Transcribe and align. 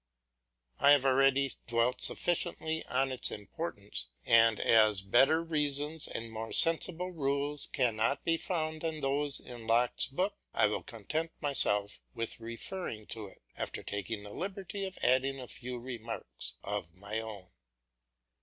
I 0.79 0.93
have 0.93 1.05
already 1.05 1.53
dwelt 1.67 2.01
sufficiently 2.01 2.83
on 2.87 3.11
its 3.11 3.29
importance, 3.29 4.07
and 4.25 4.59
as 4.59 5.03
better 5.03 5.43
reasons 5.43 6.07
and 6.07 6.31
more 6.31 6.51
sensible 6.53 7.11
rules 7.11 7.67
cannot 7.71 8.25
be 8.25 8.35
found 8.35 8.81
than 8.81 9.01
those 9.01 9.39
in 9.39 9.67
Locke's 9.67 10.07
book, 10.07 10.33
I 10.55 10.65
will 10.65 10.81
content 10.81 11.33
myself 11.39 12.01
with 12.15 12.39
referring 12.39 13.05
to 13.13 13.27
it, 13.27 13.43
after 13.55 13.83
taking 13.83 14.23
the 14.23 14.33
liberty 14.33 14.85
of 14.85 14.97
adding 15.03 15.39
a 15.39 15.47
few 15.47 15.77
remarks 15.79 16.55
of 16.63 16.95
my 16.95 17.19
own. 17.19 17.49